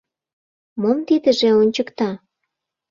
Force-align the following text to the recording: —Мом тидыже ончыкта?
—Мом 0.81 0.97
тидыже 1.07 1.49
ончыкта? 1.61 2.09